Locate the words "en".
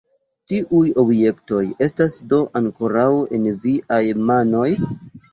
3.39-3.45